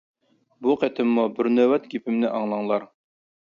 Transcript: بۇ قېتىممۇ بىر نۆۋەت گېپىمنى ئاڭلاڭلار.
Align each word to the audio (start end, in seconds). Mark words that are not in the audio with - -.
بۇ 0.67 0.75
قېتىممۇ 0.83 1.27
بىر 1.35 1.51
نۆۋەت 1.59 1.87
گېپىمنى 1.93 2.35
ئاڭلاڭلار. 2.35 2.91